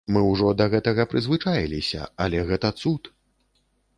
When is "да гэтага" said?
0.61-1.03